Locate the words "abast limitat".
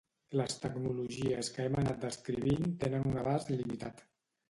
3.27-4.07